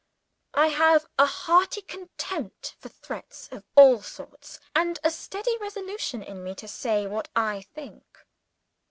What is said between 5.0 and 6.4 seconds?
a steady resolution